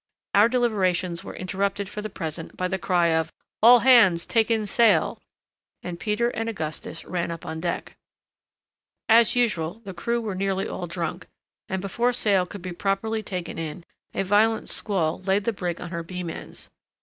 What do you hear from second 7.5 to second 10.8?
deck. As usual, the crew were nearly